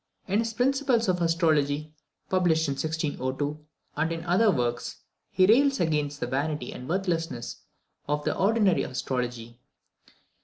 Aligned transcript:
In 0.27 0.39
his 0.39 0.51
Principles 0.55 1.07
of 1.07 1.21
Astrology, 1.21 1.93
published 2.27 2.67
in 2.67 2.71
1602, 2.71 3.63
and 3.95 4.11
in 4.11 4.25
other 4.25 4.49
works, 4.49 5.01
he 5.29 5.45
rails 5.45 5.79
against 5.79 6.19
the 6.19 6.25
vanity 6.25 6.73
and 6.73 6.89
worthlessness 6.89 7.57
of 8.09 8.23
the 8.23 8.35
ordinary 8.35 8.81
astrology. 8.81 9.59